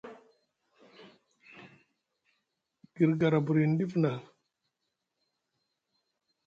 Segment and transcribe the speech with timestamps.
[2.95, 4.11] Gir gara burini ɗif na.